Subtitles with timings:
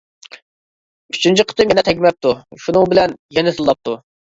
[1.13, 1.71] ئۈچىنچى قېتىم.
[1.75, 2.35] يەنە تەگمەپتۇ.
[2.67, 3.19] شۇنىڭ بىلەن.
[3.41, 4.01] يەنە تىللاپتۇ!